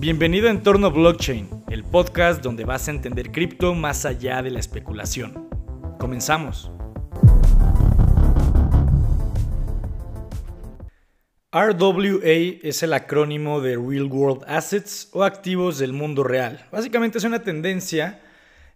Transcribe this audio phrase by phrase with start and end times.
[0.00, 4.58] Bienvenido a Entorno Blockchain, el podcast donde vas a entender cripto más allá de la
[4.58, 5.50] especulación.
[5.98, 6.70] Comenzamos.
[11.52, 16.66] RWA es el acrónimo de Real World Assets o activos del mundo real.
[16.72, 18.22] Básicamente es una tendencia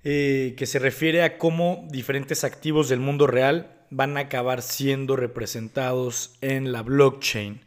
[0.05, 5.17] eh, que se refiere a cómo diferentes activos del mundo real van a acabar siendo
[5.17, 7.63] representados en la blockchain.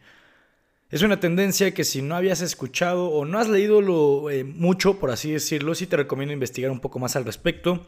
[0.90, 4.98] Es una tendencia que si no habías escuchado o no has leído lo, eh, mucho,
[4.98, 7.86] por así decirlo, sí te recomiendo investigar un poco más al respecto,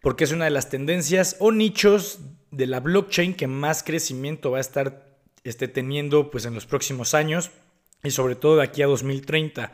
[0.00, 4.58] porque es una de las tendencias o nichos de la blockchain que más crecimiento va
[4.58, 5.10] a estar
[5.44, 7.50] esté teniendo pues, en los próximos años
[8.02, 9.72] y sobre todo de aquí a 2030.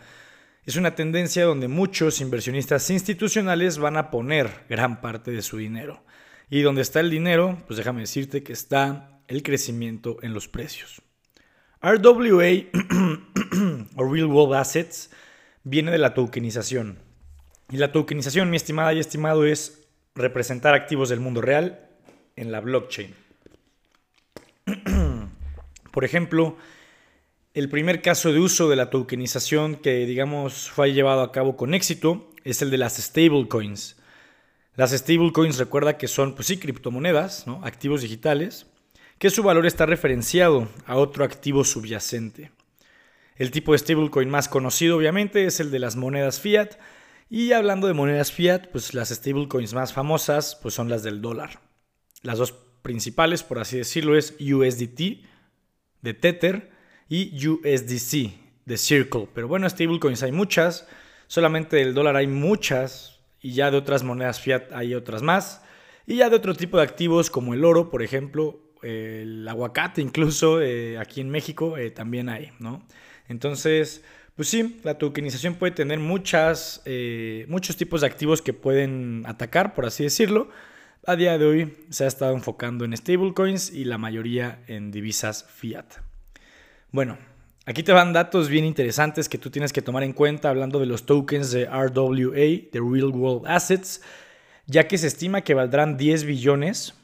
[0.65, 6.03] Es una tendencia donde muchos inversionistas institucionales van a poner gran parte de su dinero.
[6.51, 11.03] Y donde está el dinero, pues déjame decirte que está el crecimiento en los precios.
[11.87, 12.65] RWA
[13.95, 15.11] o Real World Assets
[15.63, 16.99] viene de la tokenización.
[17.71, 21.89] Y la tokenización, mi estimada y estimado, es representar activos del mundo real
[22.35, 23.15] en la blockchain.
[25.93, 26.57] Por ejemplo,
[27.55, 31.73] el primer caso de uso de la tokenización que, digamos, fue llevado a cabo con
[31.73, 33.97] éxito es el de las stablecoins.
[34.75, 37.61] Las stablecoins recuerda que son, pues sí, criptomonedas, ¿no?
[37.65, 38.67] activos digitales,
[39.19, 42.51] que su valor está referenciado a otro activo subyacente.
[43.37, 46.77] El tipo de stablecoin más conocido, obviamente, es el de las monedas fiat.
[47.29, 51.61] Y hablando de monedas fiat, pues las stablecoins más famosas pues son las del dólar.
[52.23, 55.25] Las dos principales, por así decirlo, es USDT,
[56.03, 56.71] de Tether
[57.09, 58.33] y USDC
[58.65, 59.29] de Circle.
[59.35, 60.87] Pero bueno, stablecoins hay muchas,
[61.27, 65.63] solamente del dólar hay muchas y ya de otras monedas fiat hay otras más.
[66.07, 70.61] Y ya de otro tipo de activos como el oro, por ejemplo, el aguacate incluso,
[70.61, 72.83] eh, aquí en México eh, también hay, ¿no?
[73.29, 74.05] Entonces,
[74.37, 79.75] pues sí, la tokenización puede tener muchas, eh, muchos tipos de activos que pueden atacar,
[79.75, 80.51] por así decirlo.
[81.07, 85.47] A día de hoy se ha estado enfocando en stablecoins y la mayoría en divisas
[85.49, 85.87] fiat.
[86.91, 87.17] Bueno,
[87.65, 90.87] aquí te van datos bien interesantes que tú tienes que tomar en cuenta hablando de
[90.87, 94.03] los tokens de RWA, de Real World Assets,
[94.67, 96.95] ya que se estima que valdrán 10 billones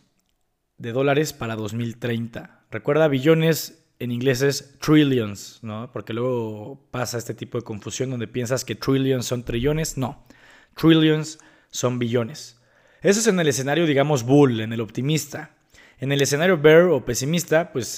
[0.82, 2.64] de dólares para 2030.
[2.70, 5.90] Recuerda, billones en inglés es trillions, ¿no?
[5.92, 9.96] Porque luego pasa este tipo de confusión donde piensas que trillions son trillones.
[9.96, 10.26] No,
[10.74, 11.38] trillions
[11.70, 12.60] son billones.
[13.00, 15.54] Eso es en el escenario, digamos, bull, en el optimista.
[15.98, 17.96] En el escenario bear o pesimista, pues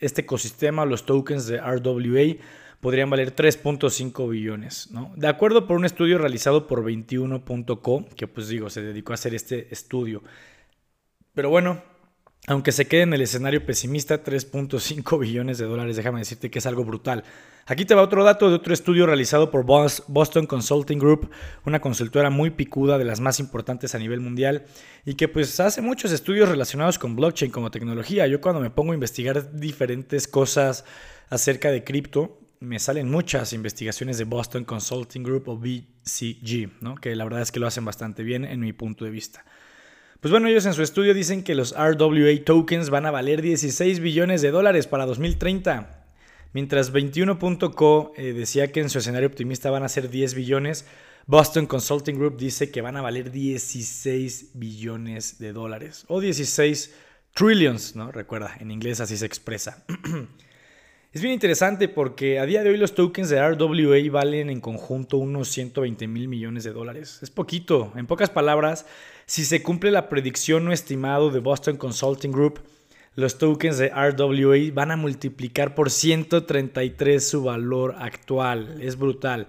[0.00, 2.42] este ecosistema, los tokens de RWA,
[2.80, 4.90] podrían valer 3.5 billones.
[4.90, 5.12] ¿no?
[5.14, 9.36] De acuerdo por un estudio realizado por 21.co, que pues digo, se dedicó a hacer
[9.36, 10.24] este estudio.
[11.32, 11.80] Pero bueno,
[12.48, 16.66] aunque se quede en el escenario pesimista, 3.5 billones de dólares, déjame decirte que es
[16.66, 17.22] algo brutal.
[17.66, 21.30] Aquí te va otro dato de otro estudio realizado por Boston Consulting Group,
[21.66, 24.64] una consultora muy picuda de las más importantes a nivel mundial
[25.04, 28.26] y que pues hace muchos estudios relacionados con blockchain como tecnología.
[28.26, 30.86] Yo cuando me pongo a investigar diferentes cosas
[31.28, 36.94] acerca de cripto, me salen muchas investigaciones de Boston Consulting Group o BCG, ¿no?
[36.94, 39.44] que la verdad es que lo hacen bastante bien en mi punto de vista.
[40.20, 44.00] Pues bueno, ellos en su estudio dicen que los RWA tokens van a valer 16
[44.00, 46.06] billones de dólares para 2030.
[46.52, 50.86] Mientras 21.co eh, decía que en su escenario optimista van a ser 10 billones,
[51.26, 56.04] Boston Consulting Group dice que van a valer 16 billones de dólares.
[56.08, 56.94] O 16
[57.32, 58.10] trillions, ¿no?
[58.10, 59.84] Recuerda, en inglés así se expresa.
[61.10, 65.16] Es bien interesante porque a día de hoy los tokens de RWA valen en conjunto
[65.16, 67.20] unos 120 mil millones de dólares.
[67.22, 67.90] Es poquito.
[67.96, 68.84] En pocas palabras,
[69.24, 72.60] si se cumple la predicción o estimado de Boston Consulting Group,
[73.14, 78.76] los tokens de RWA van a multiplicar por 133 su valor actual.
[78.82, 79.48] Es brutal.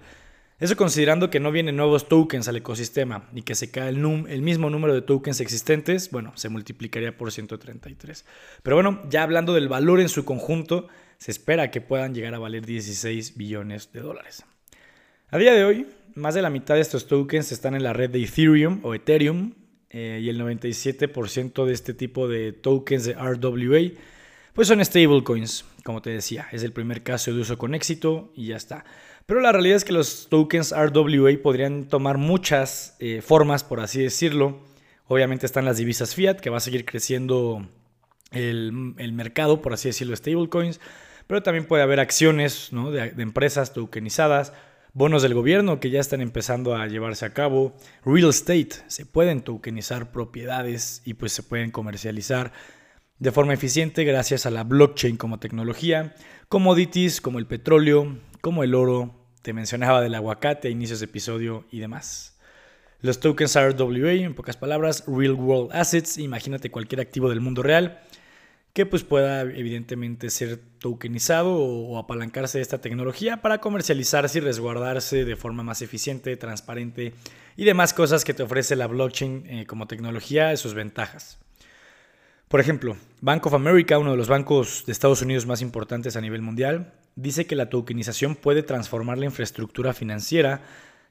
[0.60, 4.40] Eso considerando que no vienen nuevos tokens al ecosistema y que se cae el, el,
[4.40, 8.24] mismo número de tokens existentes, bueno, se multiplicaría por 133.
[8.62, 10.88] Pero bueno, ya hablando del valor en su conjunto,
[11.20, 14.42] se espera que puedan llegar a valer 16 billones de dólares.
[15.28, 18.08] A día de hoy, más de la mitad de estos tokens están en la red
[18.08, 19.52] de Ethereum o Ethereum
[19.90, 23.92] eh, y el 97% de este tipo de tokens de RWA
[24.54, 28.46] pues son stablecoins, como te decía, es el primer caso de uso con éxito y
[28.46, 28.84] ya está.
[29.26, 34.02] Pero la realidad es que los tokens RWA podrían tomar muchas eh, formas, por así
[34.02, 34.58] decirlo.
[35.06, 37.68] Obviamente están las divisas fiat, que va a seguir creciendo
[38.32, 40.80] el, el mercado, por así decirlo, stablecoins
[41.30, 44.52] pero también puede haber acciones de, empresas tokenizadas,
[44.94, 47.72] bonos del gobierno que ya están empezando a llevarse a cabo,
[48.04, 52.50] real estate, se pueden tokenizar propiedades y pues se pueden comercializar
[53.20, 56.16] de forma eficiente gracias a la blockchain como tecnología,
[56.48, 61.64] commodities como el petróleo, como el oro, te mencionaba del aguacate a inicios de episodio
[61.70, 62.40] y demás.
[63.02, 68.00] Los tokens RWA, en pocas palabras, Real World Assets, imagínate cualquier activo del mundo real
[68.72, 75.24] que pues pueda evidentemente ser tokenizado o, apalancarse de esta tecnología para comercializarse y resguardarse
[75.24, 77.12] de forma más eficiente, transparente
[77.56, 81.38] y demás cosas que te ofrece la blockchain eh, como tecnología y sus ventajas.
[82.48, 86.20] Por ejemplo, Bank of America, uno de los bancos de Estados Unidos más importantes a
[86.20, 90.62] nivel mundial, dice que la tokenización puede transformar la infraestructura financiera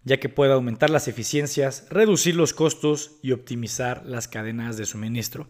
[0.04, 5.48] ya que puede aumentar las eficiencias, reducir los costos y optimizar las cadenas de suministro.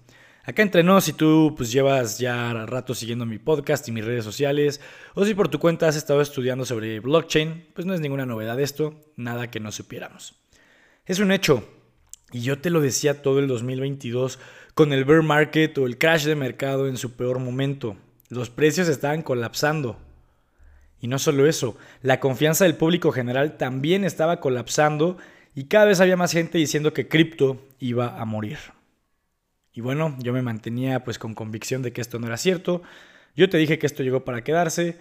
[0.49, 4.25] Acá entre nos, si tú pues llevas ya rato siguiendo mi podcast y mis redes
[4.25, 4.81] sociales,
[5.13, 8.59] o si por tu cuenta has estado estudiando sobre blockchain, pues no es ninguna novedad
[8.59, 10.41] esto, nada que no supiéramos.
[11.05, 11.69] Es un hecho,
[12.31, 14.39] y yo te lo decía todo el 2022
[14.73, 17.95] con el bear market o el crash de mercado en su peor momento.
[18.29, 19.99] Los precios estaban colapsando.
[20.99, 25.19] Y no solo eso, la confianza del público general también estaba colapsando
[25.53, 28.57] y cada vez había más gente diciendo que cripto iba a morir.
[29.73, 32.81] Y bueno, yo me mantenía pues con convicción de que esto no era cierto.
[33.35, 34.97] Yo te dije que esto llegó para quedarse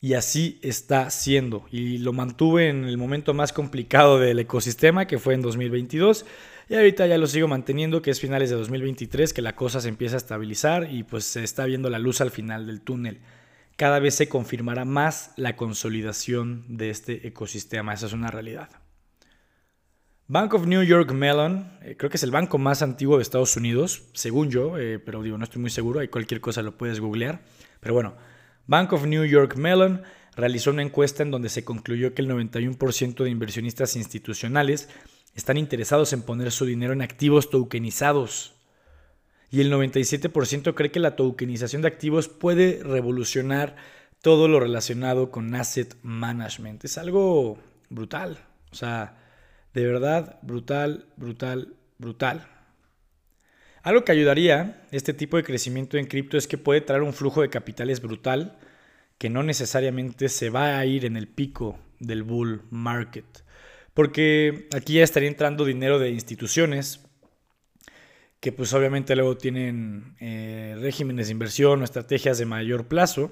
[0.00, 1.64] y así está siendo.
[1.70, 6.26] Y lo mantuve en el momento más complicado del ecosistema, que fue en 2022.
[6.68, 9.88] Y ahorita ya lo sigo manteniendo, que es finales de 2023, que la cosa se
[9.88, 13.20] empieza a estabilizar y pues se está viendo la luz al final del túnel.
[13.76, 17.94] Cada vez se confirmará más la consolidación de este ecosistema.
[17.94, 18.68] Esa es una realidad.
[20.26, 23.58] Bank of New York Mellon, eh, creo que es el banco más antiguo de Estados
[23.58, 26.98] Unidos, según yo, eh, pero digo, no estoy muy seguro, hay cualquier cosa lo puedes
[26.98, 27.42] googlear.
[27.80, 28.14] Pero bueno,
[28.66, 30.02] Bank of New York Mellon
[30.34, 34.88] realizó una encuesta en donde se concluyó que el 91% de inversionistas institucionales
[35.34, 38.54] están interesados en poner su dinero en activos tokenizados.
[39.50, 43.76] Y el 97% cree que la tokenización de activos puede revolucionar
[44.22, 46.86] todo lo relacionado con asset management.
[46.86, 47.58] Es algo
[47.90, 48.38] brutal.
[48.72, 49.23] O sea,
[49.74, 52.46] de verdad, brutal, brutal, brutal.
[53.82, 57.42] Algo que ayudaría este tipo de crecimiento en cripto es que puede traer un flujo
[57.42, 58.56] de capitales brutal
[59.18, 63.26] que no necesariamente se va a ir en el pico del bull market.
[63.92, 67.04] Porque aquí ya estaría entrando dinero de instituciones
[68.40, 73.30] que pues obviamente luego tienen eh, regímenes de inversión o estrategias de mayor plazo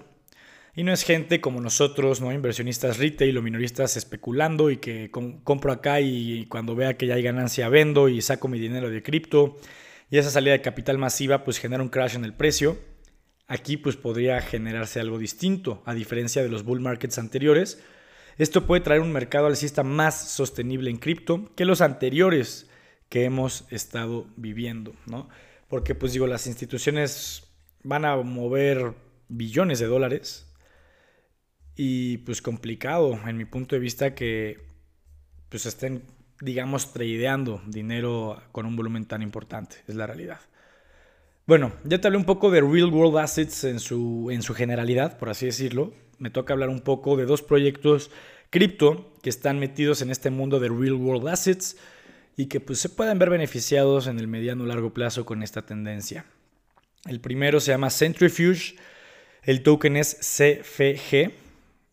[0.74, 2.32] y no es gente como nosotros, ¿no?
[2.32, 7.22] Inversionistas retail o minoristas especulando y que compro acá y cuando vea que ya hay
[7.22, 9.58] ganancia vendo y saco mi dinero de cripto.
[10.10, 12.78] Y esa salida de capital masiva pues genera un crash en el precio.
[13.48, 17.82] Aquí pues podría generarse algo distinto, a diferencia de los bull markets anteriores.
[18.38, 22.70] Esto puede traer un mercado alcista más sostenible en cripto que los anteriores
[23.10, 25.28] que hemos estado viviendo, ¿no?
[25.68, 27.52] Porque pues digo, las instituciones
[27.82, 28.94] van a mover
[29.28, 30.51] billones de dólares
[31.76, 34.60] y pues complicado en mi punto de vista que
[35.48, 36.02] pues estén
[36.40, 40.40] digamos tradeando dinero con un volumen tan importante, es la realidad.
[41.46, 45.18] Bueno, ya te hablé un poco de real world assets en su, en su generalidad,
[45.18, 45.92] por así decirlo.
[46.18, 48.10] Me toca hablar un poco de dos proyectos
[48.50, 51.76] cripto que están metidos en este mundo de real world assets
[52.36, 56.26] y que pues se pueden ver beneficiados en el mediano largo plazo con esta tendencia.
[57.06, 58.76] El primero se llama Centrifuge,
[59.42, 61.41] el token es CFG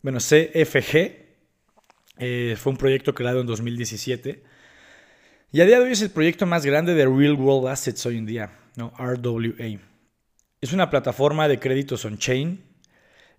[0.02, 1.30] bueno, CFG
[2.18, 4.42] eh, fue un proyecto creado en 2017
[5.52, 8.18] y a día de hoy es el proyecto más grande de Real World Assets hoy
[8.18, 8.92] en día, ¿no?
[8.96, 9.80] RWA.
[10.60, 12.62] Es una plataforma de créditos on-chain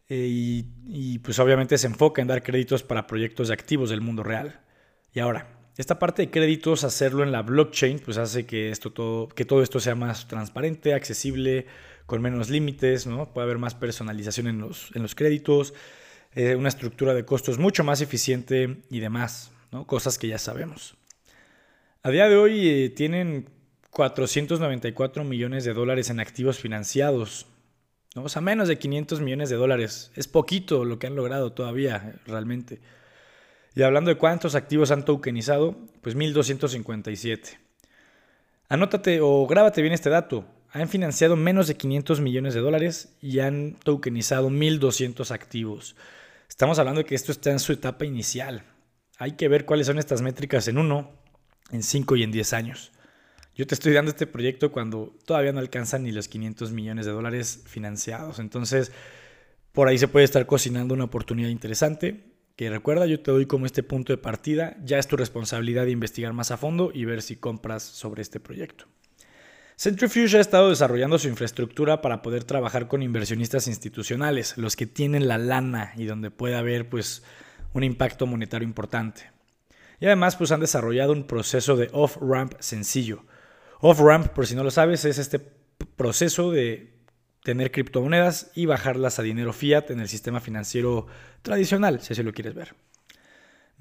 [0.10, 4.24] eh, y, pues obviamente se enfoca en dar créditos para proyectos de activos del mundo
[4.24, 4.60] real.
[5.14, 5.48] Y ahora,
[5.78, 9.64] esta parte de créditos, hacerlo en la blockchain, pues hace que, esto todo, que todo
[9.64, 11.66] esto sea más transparente, accesible,
[12.06, 13.32] con menos límites, ¿no?
[13.32, 15.74] Puede haber más personalización en los, en los créditos,
[16.34, 19.86] eh, una estructura de costos mucho más eficiente y demás, ¿no?
[19.86, 20.96] cosas que ya sabemos.
[22.04, 23.50] A día de hoy eh, tienen
[23.92, 27.48] 494 millones de dólares en activos financiados,
[28.16, 28.24] ¿no?
[28.24, 30.12] o sea, menos de 500 millones de dólares.
[30.16, 32.80] Es poquito lo que han logrado todavía, realmente.
[33.76, 37.60] Y hablando de cuántos activos han tokenizado, pues 1257.
[38.68, 40.46] Anótate o grábate bien este dato.
[40.72, 45.96] Han financiado menos de 500 millones de dólares y han tokenizado 1200 activos.
[46.52, 48.62] Estamos hablando de que esto está en su etapa inicial.
[49.18, 51.10] Hay que ver cuáles son estas métricas en uno,
[51.72, 52.92] en cinco y en diez años.
[53.56, 57.14] Yo te estoy dando este proyecto cuando todavía no alcanzan ni los 500 millones de
[57.14, 58.38] dólares financiados.
[58.38, 58.92] Entonces,
[59.72, 62.36] por ahí se puede estar cocinando una oportunidad interesante.
[62.58, 64.76] Que recuerda, yo te doy como este punto de partida.
[64.84, 68.42] Ya es tu responsabilidad de investigar más a fondo y ver si compras sobre este
[68.42, 68.88] proyecto.
[69.82, 75.28] Centrifuge ha estado desarrollando su infraestructura para poder trabajar con inversionistas institucionales, los que tienen
[75.28, 77.24] la lana y donde puede haber pues
[77.74, 79.32] un impacto monetario importante.
[80.00, 83.26] Y además pues han desarrollado un proceso de off-ramp sencillo.
[83.80, 86.94] Off-ramp, por si no lo sabes, es este proceso de
[87.44, 91.08] tener criptomonedas y bajarlas a dinero fiat en el sistema financiero
[91.42, 92.76] tradicional, si así lo quieres ver.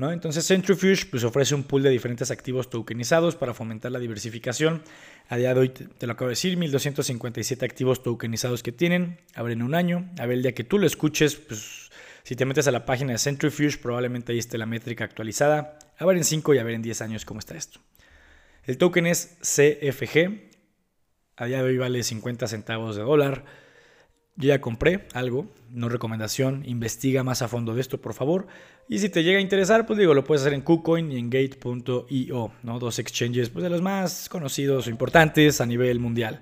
[0.00, 0.10] ¿No?
[0.12, 4.82] Entonces Centrifuge pues, ofrece un pool de diferentes activos tokenizados para fomentar la diversificación.
[5.28, 9.60] A día de hoy, te, lo acabo de decir, 1257 activos tokenizados que tienen, abren
[9.60, 10.10] un año.
[10.18, 11.90] A ver, el día que tú lo escuches, pues
[12.22, 15.78] si te metes a la página de Centrifuge, probablemente ahí esté la métrica actualizada.
[15.98, 17.78] A ver en 5 y a ver en 10 años cómo está esto.
[18.64, 20.48] El token es CFG,
[21.36, 23.44] a día de hoy vale 50 centavos de dólar.
[24.40, 28.46] Yo ya compré algo, no recomendación, investiga más a fondo de esto, por favor.
[28.88, 31.28] Y si te llega a interesar, pues digo, lo puedes hacer en KuCoin y en
[31.28, 32.78] Gate.io, ¿no?
[32.78, 36.40] Dos exchanges pues, de los más conocidos o importantes a nivel mundial.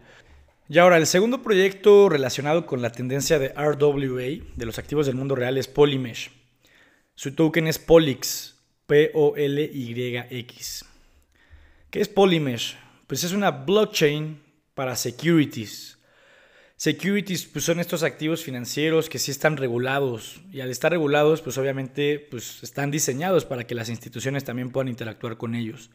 [0.68, 5.16] Y ahora, el segundo proyecto relacionado con la tendencia de RWA, de los activos del
[5.16, 6.30] mundo real, es Polymesh.
[7.16, 8.54] Su token es Polix,
[8.86, 10.84] P-O-L-Y-X.
[11.90, 12.76] ¿Qué es Polymesh?
[13.08, 14.40] Pues es una blockchain
[14.74, 15.97] para securities.
[16.78, 21.58] Securities pues, son estos activos financieros que sí están regulados y al estar regulados pues
[21.58, 25.90] obviamente pues, están diseñados para que las instituciones también puedan interactuar con ellos.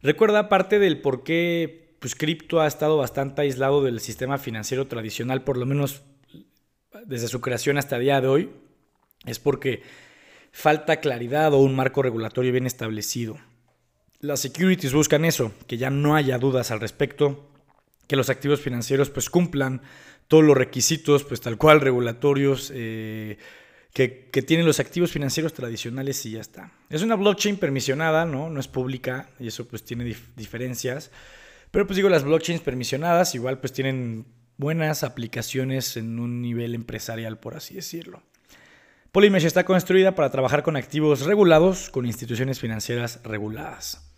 [0.00, 5.44] Recuerda parte del por qué pues, cripto ha estado bastante aislado del sistema financiero tradicional,
[5.44, 6.00] por lo menos
[7.04, 8.50] desde su creación hasta el día de hoy,
[9.26, 9.82] es porque
[10.50, 13.36] falta claridad o un marco regulatorio bien establecido.
[14.20, 17.49] Las securities buscan eso, que ya no haya dudas al respecto
[18.10, 19.82] que los activos financieros pues cumplan
[20.26, 23.38] todos los requisitos, pues tal cual regulatorios eh,
[23.92, 24.08] que,
[24.42, 26.72] tienen los activos financieros tradicionales y ya está.
[26.88, 28.50] Es una blockchain permisionada, ¿no?
[28.50, 31.12] No es pública y eso pues tiene diferencias.
[31.70, 34.26] Pero pues digo, las blockchains permisionadas igual pues tienen
[34.56, 38.24] buenas aplicaciones en un nivel empresarial, por así decirlo.
[39.12, 44.09] Polymesh está construida para trabajar con activos regulados, con instituciones financieras reguladas.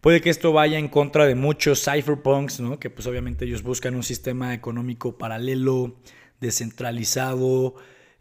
[0.00, 2.78] Puede que esto vaya en contra de muchos cypherpunks, ¿no?
[2.78, 6.00] que pues obviamente ellos buscan un sistema económico paralelo,
[6.40, 7.74] descentralizado,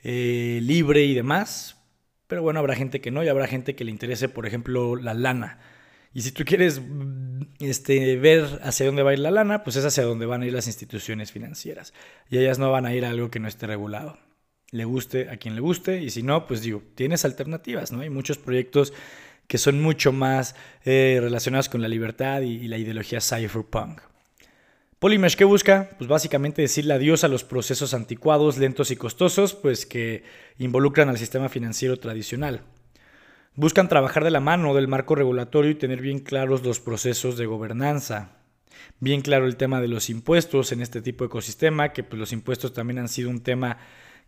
[0.03, 1.77] eh, libre y demás.
[2.27, 5.13] Pero bueno, habrá gente que no y habrá gente que le interese, por ejemplo, la
[5.13, 5.59] lana.
[6.13, 6.81] Y si tú quieres
[7.59, 10.45] este, ver hacia dónde va a ir la lana, pues es hacia dónde van a
[10.45, 11.93] ir las instituciones financieras.
[12.29, 14.17] Y ellas no van a ir a algo que no esté regulado.
[14.71, 18.01] Le guste a quien le guste y si no, pues digo, tienes alternativas, ¿no?
[18.01, 18.93] Hay muchos proyectos
[19.49, 23.99] que son mucho más eh, relacionados con la libertad y, la ideología cypherpunk.
[24.99, 25.89] Polymesh, ¿qué busca?
[25.97, 30.23] Pues básicamente decirle adiós a los procesos anticuados, lentos y costosos, pues que
[30.59, 32.61] involucran al sistema financiero tradicional.
[33.55, 37.47] Buscan trabajar de la mano del marco regulatorio y tener bien claros los procesos de
[37.47, 38.33] gobernanza.
[38.99, 42.33] Bien claro el tema de los impuestos en este tipo de ecosistema, que pues, los
[42.33, 43.79] impuestos también han sido un tema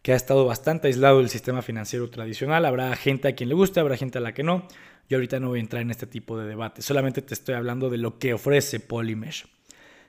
[0.01, 2.65] que ha estado bastante aislado del sistema financiero tradicional.
[2.65, 4.67] Habrá gente a quien le guste, habrá gente a la que no.
[5.09, 7.89] Yo ahorita no voy a entrar en este tipo de debate, solamente te estoy hablando
[7.89, 9.45] de lo que ofrece Polymesh.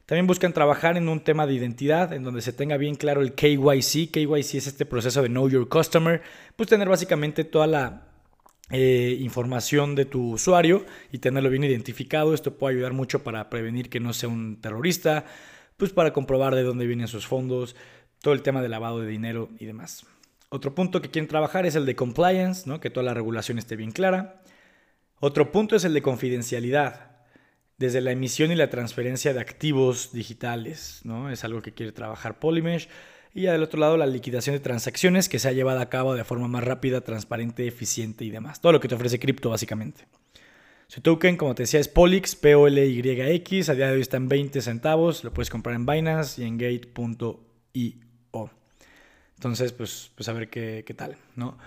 [0.06, 3.34] También buscan trabajar en un tema de identidad, en donde se tenga bien claro el
[3.34, 4.10] KYC.
[4.10, 6.20] KYC es este proceso de Know Your Customer,
[6.56, 8.08] pues tener básicamente toda la
[8.70, 12.34] eh, información de tu usuario y tenerlo bien identificado.
[12.34, 15.24] Esto puede ayudar mucho para prevenir que no sea un terrorista,
[15.76, 17.76] pues para comprobar de dónde vienen sus fondos,
[18.22, 20.06] todo el tema de lavado de dinero y demás.
[20.48, 22.80] Otro punto que quieren trabajar es el de compliance, ¿no?
[22.80, 24.42] que toda la regulación esté bien clara.
[25.20, 27.10] Otro punto es el de confidencialidad.
[27.78, 31.30] Desde la emisión y la transferencia de activos digitales, ¿no?
[31.30, 32.88] Es algo que quiere trabajar Polymesh.
[33.34, 36.22] Y del otro lado, la liquidación de transacciones que se ha llevado a cabo de
[36.22, 38.60] forma más rápida, transparente, eficiente y demás.
[38.60, 40.06] Todo lo que te ofrece cripto, básicamente.
[40.86, 43.68] Su token, como te decía, es Polix, P-O-L-Y-X.
[43.70, 45.24] A día de hoy está en 20 centavos.
[45.24, 48.11] Lo puedes comprar en Binance y en Gate.io.
[49.42, 51.58] Entonces, pues, pues a ver qué, qué tal, ¿no?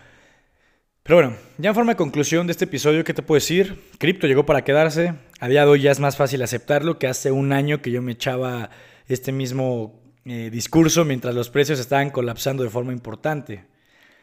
[1.04, 3.92] Pero bueno, ya en forma de conclusión de este episodio, ¿qué te puedo decir?
[3.98, 5.14] Cripto llegó para quedarse.
[5.42, 8.02] A día de hoy ya es más fácil aceptarlo que hace un año que yo
[8.02, 8.70] me echaba
[9.10, 13.66] este mismo eh, discurso mientras los precios estaban colapsando de forma importante.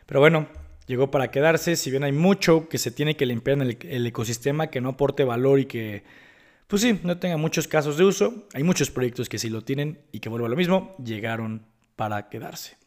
[0.07, 0.49] Pero bueno,
[0.87, 1.77] llegó para quedarse.
[1.77, 4.89] Si bien hay mucho que se tiene que limpiar en el, el ecosistema que no
[4.89, 6.05] aporte valor y que,
[6.69, 10.01] pues sí, no tenga muchos casos de uso, hay muchos proyectos que sí lo tienen
[10.11, 11.67] y que vuelvo a lo mismo, llegaron
[11.97, 12.82] para quedarse.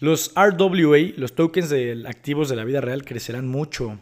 [0.00, 4.00] Los RWA, los tokens de activos de la vida real, crecerán mucho.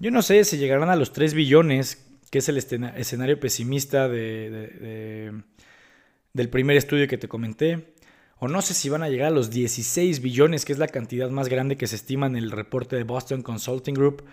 [0.00, 5.44] Yo no sé si llegarán a los 3 billones, que es el escenario pesimista del
[6.50, 7.94] primer estudio que te comenté.
[8.38, 11.30] O no sé si van a llegar a los 16 billones, que es la cantidad
[11.30, 14.24] más grande que se estima en el reporte de Boston Consulting Group.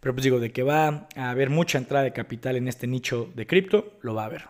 [0.00, 3.32] Pero pues digo, de que va a haber mucha entrada de capital en este nicho
[3.34, 4.44] de cripto, lo va a haber.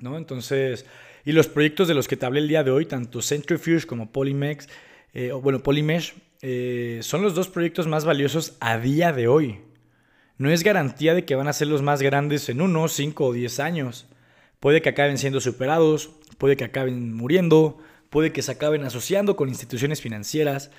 [0.00, 0.18] ¿No?
[0.18, 0.84] Entonces,
[1.24, 4.10] y los proyectos de los que te hablé el día de hoy, tanto Centrifuge como
[4.10, 4.68] Polymex,
[5.14, 9.60] eh, bueno, Polymesh, eh, son los dos proyectos más valiosos a día de hoy.
[10.38, 13.32] No es garantía de que van a ser los más grandes en uno, cinco o
[13.32, 14.06] diez años.
[14.58, 17.78] Puede que acaben siendo superados, puede que acaben muriendo,
[18.10, 20.70] puede que se acaben asociando con instituciones financieras.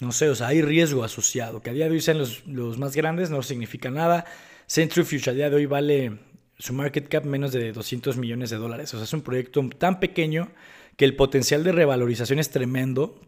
[0.00, 1.62] No sé, o sea, hay riesgo asociado.
[1.62, 4.26] Que a día de hoy sean los, los más grandes no significa nada.
[4.66, 6.18] Centrifuge a día de hoy vale
[6.60, 8.92] su market cap menos de 200 millones de dólares.
[8.92, 10.50] O sea, es un proyecto tan pequeño
[10.96, 13.18] que el potencial de revalorización es tremendo.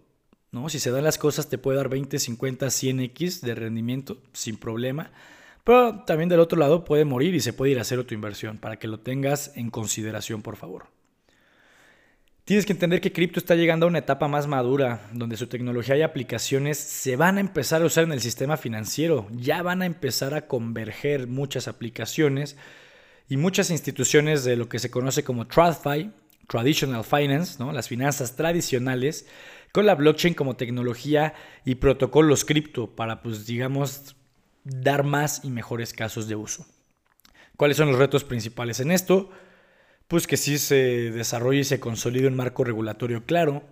[0.50, 0.68] ¿no?
[0.68, 5.10] Si se dan las cosas, te puede dar 20, 50, 100x de rendimiento sin problema.
[5.64, 8.58] Pero también del otro lado puede morir y se puede ir a hacer tu inversión
[8.58, 10.86] para que lo tengas en consideración, por favor.
[12.44, 15.96] Tienes que entender que cripto está llegando a una etapa más madura, donde su tecnología
[15.96, 19.28] y aplicaciones se van a empezar a usar en el sistema financiero.
[19.30, 22.56] Ya van a empezar a converger muchas aplicaciones
[23.32, 26.10] y muchas instituciones de lo que se conoce como TradFi,
[26.48, 27.72] Traditional Finance, ¿no?
[27.72, 29.26] las finanzas tradicionales,
[29.72, 31.32] con la blockchain como tecnología
[31.64, 34.16] y protocolos cripto para, pues, digamos,
[34.64, 36.66] dar más y mejores casos de uso.
[37.56, 39.30] ¿Cuáles son los retos principales en esto?
[40.08, 43.62] Pues que sí se desarrolle y se consolide un marco regulatorio claro,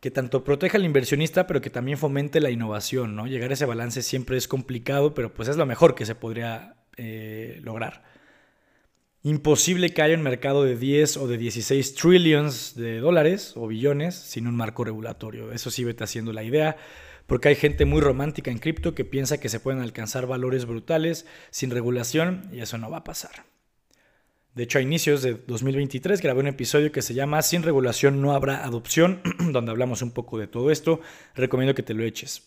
[0.00, 3.28] que tanto proteja al inversionista, pero que también fomente la innovación, ¿no?
[3.28, 6.74] Llegar a ese balance siempre es complicado, pero pues es lo mejor que se podría
[6.96, 8.12] eh, lograr.
[9.26, 14.14] Imposible que haya un mercado de 10 o de 16 trillions de dólares o billones
[14.14, 15.50] sin un marco regulatorio.
[15.50, 16.76] Eso sí vete haciendo la idea,
[17.26, 21.24] porque hay gente muy romántica en cripto que piensa que se pueden alcanzar valores brutales
[21.48, 23.46] sin regulación y eso no va a pasar.
[24.54, 28.34] De hecho, a inicios de 2023 grabé un episodio que se llama Sin regulación no
[28.34, 31.00] habrá adopción, donde hablamos un poco de todo esto.
[31.34, 32.46] Recomiendo que te lo eches.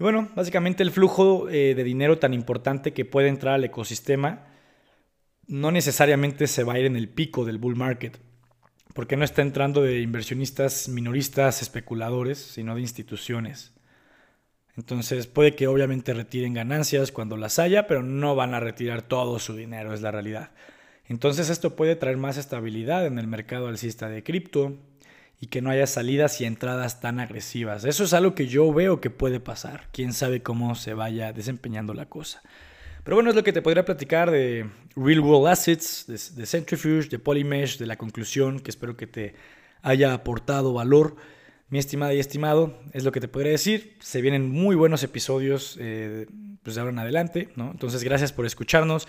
[0.00, 4.53] Y bueno, básicamente el flujo eh, de dinero tan importante que puede entrar al ecosistema
[5.46, 8.18] no necesariamente se va a ir en el pico del bull market,
[8.94, 13.72] porque no está entrando de inversionistas minoristas, especuladores, sino de instituciones.
[14.76, 19.38] Entonces puede que obviamente retiren ganancias cuando las haya, pero no van a retirar todo
[19.38, 20.50] su dinero, es la realidad.
[21.06, 24.78] Entonces esto puede traer más estabilidad en el mercado alcista de cripto
[25.40, 27.84] y que no haya salidas y entradas tan agresivas.
[27.84, 29.88] Eso es algo que yo veo que puede pasar.
[29.92, 32.42] Quién sabe cómo se vaya desempeñando la cosa.
[33.04, 37.18] Pero bueno, es lo que te podría platicar de Real World Assets, de, Centrifuge, de
[37.18, 39.34] Polymesh, de la conclusión, que espero que te
[39.82, 41.14] haya aportado valor.
[41.68, 43.96] Mi estimada y estimado, es lo que te podría decir.
[44.00, 46.26] Se vienen muy buenos episodios eh,
[46.62, 47.70] pues de ahora en adelante, ¿no?
[47.70, 49.06] Entonces, gracias por escucharnos.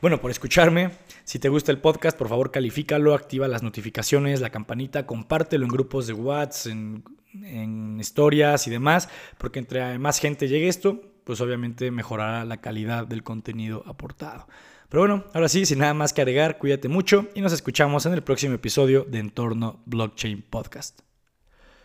[0.00, 0.92] Bueno, por escucharme.
[1.24, 5.72] Si te gusta el podcast, por favor califícalo, activa las notificaciones, la campanita, compártelo en
[5.72, 7.04] grupos de WhatsApp, en,
[7.42, 13.06] en historias y demás, porque entre más gente llegue esto, pues obviamente mejorará la calidad
[13.06, 14.46] del contenido aportado.
[14.88, 18.12] Pero bueno, ahora sí, sin nada más que agregar, cuídate mucho y nos escuchamos en
[18.12, 21.13] el próximo episodio de Entorno Blockchain Podcast.